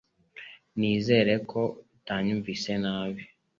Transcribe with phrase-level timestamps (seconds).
[0.77, 1.61] Nizere ko
[1.97, 3.21] utanyumvise nabi